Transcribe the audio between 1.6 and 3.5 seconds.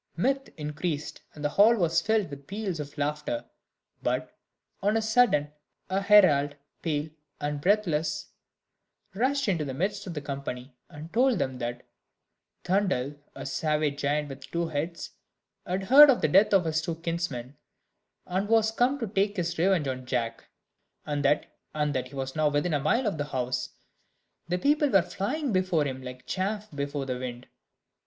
was filled with peals of laughter.